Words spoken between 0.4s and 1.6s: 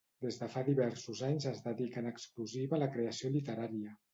fa diversos anys